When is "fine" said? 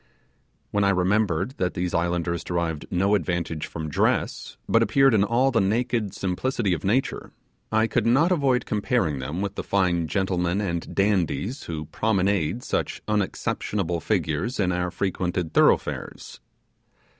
9.63-10.07